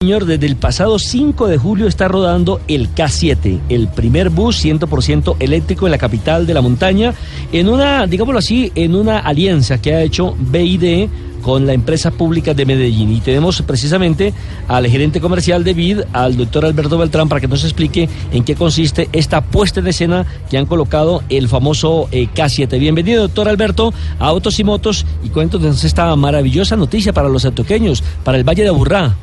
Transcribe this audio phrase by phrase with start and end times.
[0.00, 5.34] Señor, desde el pasado 5 de julio está rodando el K7, el primer bus 100%
[5.40, 7.14] eléctrico en la capital de la montaña,
[7.50, 11.08] en una, digámoslo así, en una alianza que ha hecho BID
[11.42, 13.10] con la empresa pública de Medellín.
[13.10, 14.32] Y tenemos precisamente
[14.68, 18.54] al gerente comercial de BID, al doctor Alberto Beltrán, para que nos explique en qué
[18.54, 22.78] consiste esta puesta en escena que han colocado el famoso eh, K7.
[22.78, 28.04] Bienvenido, doctor Alberto, a Autos y Motos y cuéntanos esta maravillosa noticia para los atoqueños,
[28.22, 29.16] para el Valle de Aburrá.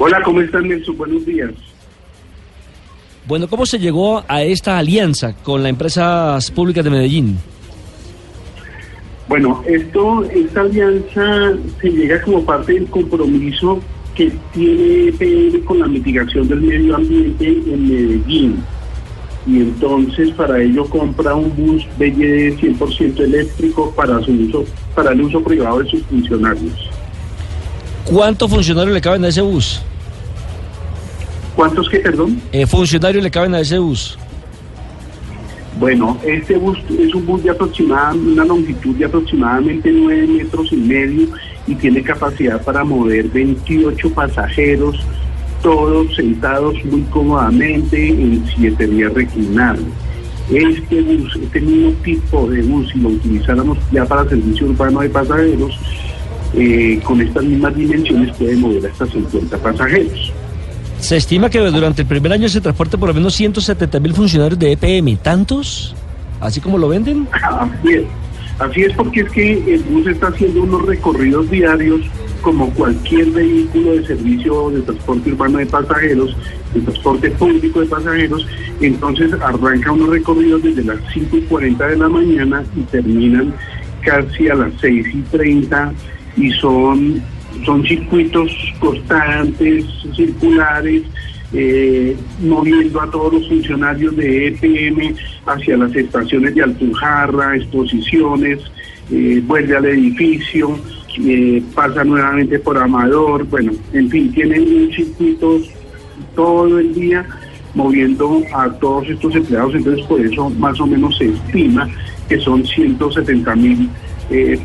[0.00, 0.96] Hola, ¿cómo están, Nelson?
[0.96, 1.50] Buenos días.
[3.26, 7.38] Bueno, ¿cómo se llegó a esta alianza con las empresas públicas de Medellín?
[9.28, 13.80] Bueno, esto, esta alianza se llega como parte del compromiso
[14.14, 18.62] que tiene EPL con la mitigación del medio ambiente en Medellín.
[19.46, 25.22] Y entonces para ello compra un bus BYD 100% eléctrico para su uso, para el
[25.22, 26.88] uso privado de sus funcionarios.
[28.04, 29.82] ¿Cuántos funcionarios le caben a ese bus?
[31.58, 32.40] ¿Cuántos que, perdón?
[32.52, 34.16] Eh, funcionarios le caben a ese bus.
[35.80, 40.76] Bueno, este bus es un bus de aproximadamente, una longitud de aproximadamente 9 metros y
[40.76, 41.26] medio
[41.66, 45.00] y tiene capacidad para mover 28 pasajeros,
[45.60, 49.84] todos sentados muy cómodamente en siete vías reclinables.
[50.50, 55.08] Este bus, este mismo tipo de bus, si lo utilizáramos ya para servicio urbano de
[55.08, 55.76] pasajeros,
[56.54, 60.32] eh, con estas mismas dimensiones puede mover hasta 50 pasajeros.
[61.00, 64.58] Se estima que durante el primer año se transporte por lo menos 170 mil funcionarios
[64.58, 65.16] de EPM.
[65.18, 65.94] ¿Tantos?
[66.40, 67.28] ¿Así como lo venden?
[67.32, 68.04] Así es.
[68.58, 72.00] Así es porque es que el bus está haciendo unos recorridos diarios
[72.42, 76.36] como cualquier vehículo de servicio de transporte urbano de pasajeros,
[76.74, 78.46] de transporte público de pasajeros,
[78.80, 83.54] entonces arranca unos recorridos desde las 5 y 40 de la mañana y terminan
[84.00, 85.92] casi a las 6 y 30
[86.36, 87.22] y son,
[87.64, 91.02] son circuitos constantes, circulares,
[91.52, 95.14] eh, moviendo a todos los funcionarios de EPM
[95.46, 98.58] hacia las estaciones de Alpujarra, exposiciones,
[99.10, 100.78] eh, vuelve al edificio,
[101.18, 105.70] eh, pasa nuevamente por Amador, bueno, en fin, tienen circuitos
[106.36, 107.24] todo el día
[107.74, 111.88] moviendo a todos estos empleados, entonces por eso más o menos se estima
[112.28, 113.88] que son 170 mil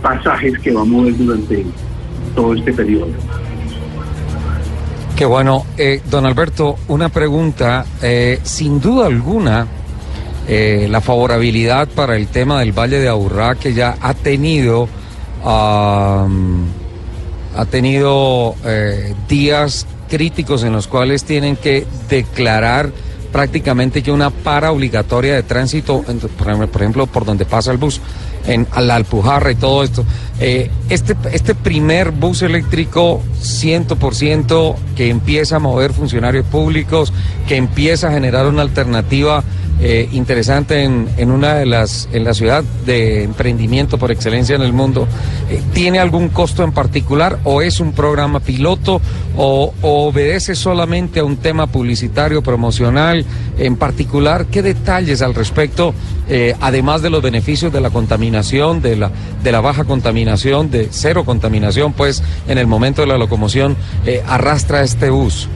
[0.00, 1.66] pasajes que va a mover durante
[2.34, 3.08] todo este periodo.
[5.16, 5.66] Qué bueno.
[5.76, 7.84] Eh, don Alberto, una pregunta.
[8.02, 9.66] Eh, sin duda alguna,
[10.48, 14.88] la favorabilidad para el tema del Valle de Aburrá, que ya ha tenido,
[15.44, 16.26] ha
[17.70, 18.56] tenido
[19.28, 22.90] días críticos en los cuales tienen que declarar
[23.32, 26.04] prácticamente que una para obligatoria de tránsito,
[26.36, 28.00] por ejemplo, por donde pasa el bus
[28.50, 30.04] en la Alpujarra y todo esto.
[30.40, 37.12] Eh, este, este primer bus eléctrico 100% que empieza a mover funcionarios públicos,
[37.46, 39.44] que empieza a generar una alternativa
[39.82, 44.74] eh, interesante en, una de las, en la ciudad de emprendimiento por excelencia en el
[44.74, 45.08] mundo,
[45.48, 49.00] eh, ¿tiene algún costo en particular o es un programa piloto
[49.38, 53.24] o, obedece solamente a un tema publicitario, promocional
[53.56, 54.46] en particular?
[54.46, 55.94] ¿Qué detalles al respecto,
[56.28, 59.10] eh, además de los beneficios de la contaminación, de la,
[59.42, 63.76] de la baja contaminación, de cero contaminación, pues en el momento de la locomoción,
[64.26, 65.48] arrastra este bus?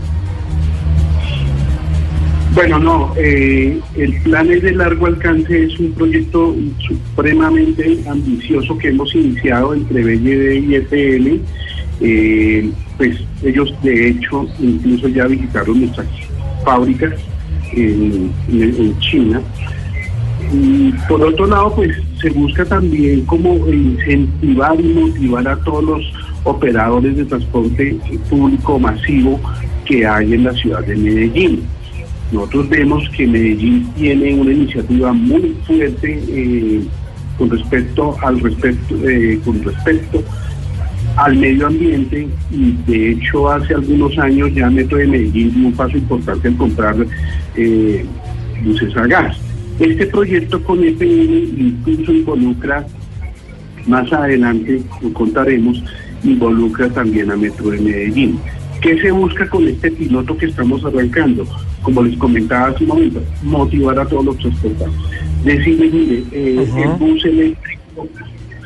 [2.55, 6.55] Bueno, no, eh, el plan es de largo alcance, es un proyecto
[6.87, 11.41] supremamente ambicioso que hemos iniciado entre BLD y EPL.
[12.01, 16.07] Eh, pues ellos de hecho incluso ya visitaron nuestras
[16.65, 17.15] fábricas
[17.73, 19.41] en, en China.
[20.53, 26.13] Y por otro lado, pues se busca también como incentivar y motivar a todos los
[26.45, 27.97] operadores de transporte
[28.31, 29.41] público masivo
[29.85, 31.65] que hay en la ciudad de Medellín.
[32.35, 36.83] Nosotros vemos que Medellín tiene una iniciativa muy fuerte eh,
[37.39, 40.21] con respecto al respecto eh, con respecto
[41.17, 45.75] al medio ambiente y de hecho hace algunos años ya Metro de Medellín dio un
[45.75, 46.97] paso importante en comprar
[47.55, 48.05] eh,
[48.65, 49.37] luces a gas.
[49.79, 52.85] Este proyecto con EPN incluso involucra,
[53.87, 55.81] más adelante lo contaremos,
[56.25, 58.41] involucra también a Metro de Medellín.
[58.85, 61.47] ¿Qué se busca con este piloto que estamos arrancando?
[61.81, 64.91] Como les comentaba hace un momento, motivar a todos los transportistas.
[65.43, 68.07] Decirles, mire, eh, el bus eléctrico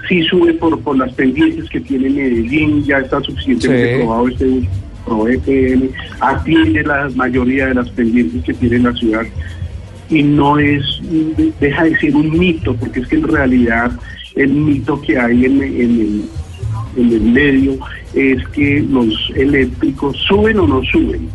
[0.08, 4.66] sí sube por, por las pendientes que tiene Medellín, ya está suficientemente probado este bus
[5.04, 9.22] pro EPM, atiende la mayoría de las pendientes que tiene la ciudad
[10.10, 10.82] y no es,
[11.60, 13.92] deja de ser un mito, porque es que en realidad
[14.34, 16.28] el mito que hay en, en, en
[16.96, 17.79] el medio
[18.14, 21.29] es que los eléctricos suben o no suben.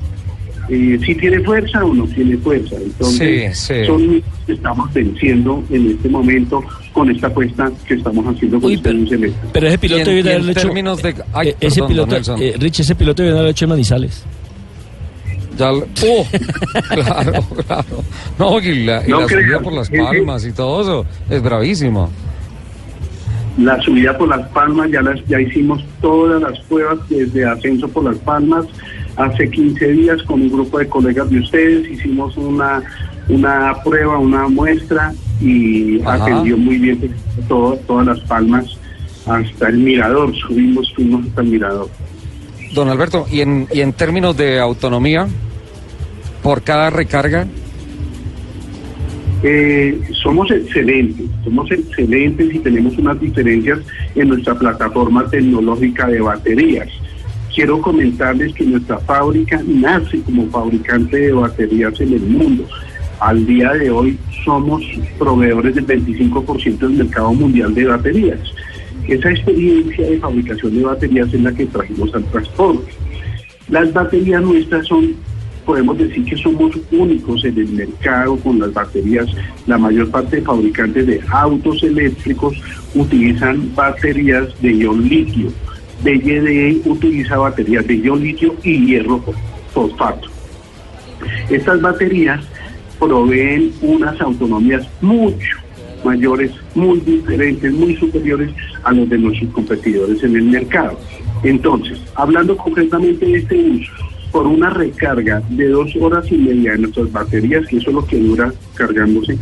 [0.69, 2.77] Eh, si tiene fuerza o no tiene fuerza.
[2.77, 6.63] Entonces, son que estamos venciendo en este momento
[6.93, 8.99] con esta apuesta que estamos haciendo con pero,
[9.51, 10.69] pero, ese piloto viene haberlo hecho.
[10.69, 11.09] De...
[11.43, 14.23] Eh, ese piloto, eh, Rich, ese piloto viene haberlo hecho en Manizales.
[15.57, 15.83] Ya, oh,
[16.89, 18.03] claro, claro.
[18.39, 22.09] No, y la, subida por las palmas y todo eso es bravísimo.
[23.57, 28.03] La subida por las palmas, ya, las, ya hicimos todas las pruebas desde ascenso por
[28.03, 28.65] las palmas.
[29.15, 32.81] Hace 15 días con un grupo de colegas de ustedes hicimos una,
[33.29, 37.15] una prueba, una muestra y atendió muy bien
[37.47, 38.65] todo, todas las palmas
[39.27, 40.35] hasta el mirador.
[40.35, 41.89] Subimos, fuimos hasta el mirador.
[42.73, 45.27] Don Alberto, ¿y en, y en términos de autonomía,
[46.41, 47.45] por cada recarga?
[49.45, 53.79] Eh, somos excelentes, somos excelentes y tenemos unas diferencias
[54.15, 56.87] en nuestra plataforma tecnológica de baterías.
[57.53, 62.65] Quiero comentarles que nuestra fábrica nace como fabricante de baterías en el mundo.
[63.19, 64.81] Al día de hoy somos
[65.19, 68.39] proveedores del 25% del mercado mundial de baterías.
[69.07, 72.93] Esa experiencia de fabricación de baterías es la que trajimos al transporte.
[73.69, 75.15] Las baterías nuestras son,
[75.65, 79.27] podemos decir que somos únicos en el mercado con las baterías.
[79.67, 82.55] La mayor parte de fabricantes de autos eléctricos
[82.95, 85.51] utilizan baterías de ion litio.
[86.03, 89.23] BYD utiliza baterías de ion litio y hierro
[89.73, 90.29] fosfato.
[91.49, 92.43] Estas baterías
[92.99, 95.63] proveen unas autonomías mucho
[96.03, 98.51] mayores, muy diferentes, muy superiores
[98.83, 100.99] a los de nuestros competidores en el mercado.
[101.43, 103.91] Entonces, hablando concretamente de este uso,
[104.33, 108.05] por una recarga de dos horas y media de nuestras baterías, que eso es lo
[108.05, 109.37] que dura cargándose,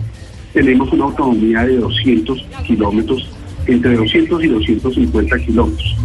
[0.53, 3.29] tenemos una autonomía de 200 kilómetros,
[3.65, 5.95] entre 200 y 250 kilómetros.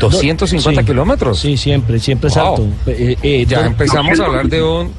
[0.00, 1.40] 250 kilómetros.
[1.40, 2.68] Sí, siempre, siempre es alto.
[2.86, 4.90] Eh, eh, ya empezamos a hablar de un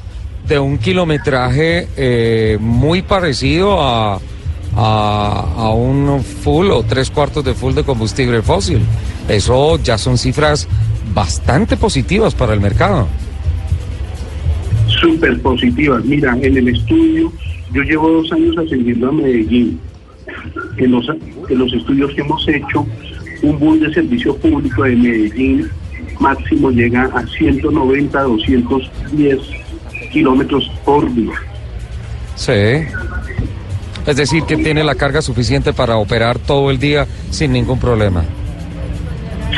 [0.46, 4.18] de un kilometraje eh, muy parecido a,
[4.74, 8.80] a, un full o tres cuartos de full de combustible fósil.
[9.28, 10.66] Eso ya son cifras
[11.12, 13.08] bastante positivas para el mercado.
[15.00, 16.04] Súper positivas.
[16.04, 17.32] Mira, en el estudio,
[17.72, 19.80] yo llevo dos años ascendiendo a Medellín.
[20.76, 22.86] En los, en los estudios que hemos hecho,
[23.42, 25.70] un bus de servicio público de Medellín
[26.20, 29.38] máximo llega a 190, 210
[30.12, 31.34] kilómetros por día.
[32.34, 32.86] Sí.
[34.06, 38.24] Es decir, que tiene la carga suficiente para operar todo el día sin ningún problema.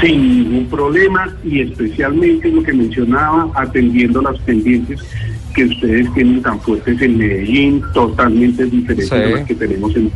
[0.01, 5.01] Sin ningún problema y especialmente lo que mencionaba, atendiendo las pendientes
[5.55, 10.11] que ustedes tienen tan fuertes en Medellín, totalmente diferentes de las que tenemos en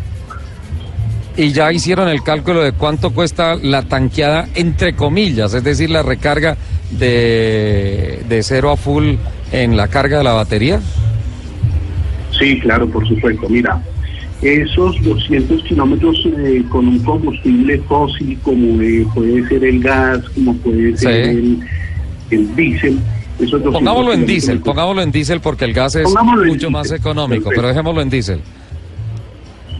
[1.36, 6.02] y ya hicieron el cálculo de cuánto cuesta la tanqueada entre comillas, es decir, la
[6.02, 6.56] recarga
[6.92, 9.14] de, de cero a full
[9.50, 10.80] en la carga de la batería?
[12.38, 13.48] Sí, claro, por supuesto.
[13.48, 13.82] Mira,
[14.42, 20.54] esos 200 kilómetros eh, con un combustible fósil como eh, puede ser el gas, como
[20.56, 21.58] puede ser el,
[22.30, 22.98] el diésel,
[23.72, 26.08] pongámoslo en diésel, pongámoslo en diésel porque el gas es
[26.46, 28.40] mucho más económico, pero dejémoslo en diésel.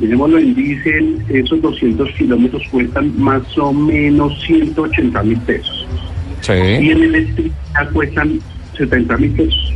[0.01, 5.87] Dejémoslo en diésel, esos 200 kilómetros cuestan más o menos 180 mil pesos.
[6.41, 6.53] Sí.
[6.53, 8.41] Y en electricidad cuestan
[8.77, 9.73] 70 mil pesos.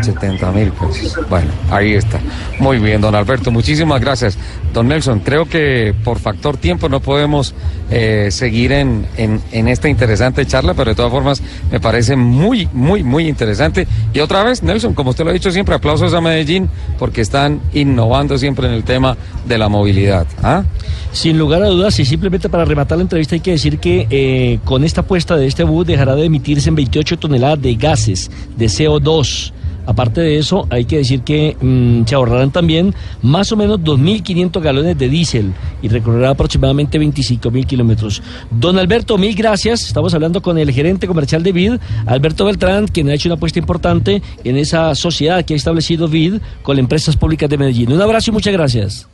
[0.00, 1.18] 70 mil pesos.
[1.28, 2.20] Bueno, ahí está.
[2.58, 4.38] Muy bien, don Alberto, muchísimas gracias.
[4.72, 7.54] Don Nelson, creo que por factor tiempo no podemos
[7.90, 13.02] eh, seguir en, en, esta interesante charla, pero de todas formas me parece muy, muy,
[13.02, 13.86] muy interesante.
[14.12, 16.68] Y otra vez, Nelson, como usted lo ha dicho siempre, aplausos a Medellín
[16.98, 19.16] porque están innovando siempre en el tema
[19.46, 20.26] de la movilidad.
[20.42, 20.64] ¿ah?
[21.12, 24.58] Sin lugar a dudas, y simplemente para rematar la entrevista hay que decir que eh,
[24.64, 28.66] con esta apuesta de este bus dejará de emitirse en 28 toneladas de gases, de
[28.66, 29.52] CO2.
[29.86, 34.60] Aparte de eso, hay que decir que mm, se ahorrarán también más o menos 2.500
[34.60, 35.52] galones de diésel
[35.82, 38.22] y recorrerá aproximadamente 25.000 kilómetros.
[38.50, 39.86] Don Alberto, mil gracias.
[39.86, 43.58] Estamos hablando con el gerente comercial de VID, Alberto Beltrán, quien ha hecho una apuesta
[43.58, 47.92] importante en esa sociedad que ha establecido VID con las empresas públicas de Medellín.
[47.92, 49.08] Un abrazo y muchas gracias.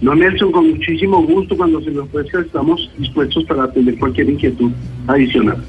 [0.00, 1.56] No, Nelson, con muchísimo gusto.
[1.56, 4.72] Cuando se nos ofrezca, estamos dispuestos para atender cualquier inquietud
[5.06, 5.62] adicional.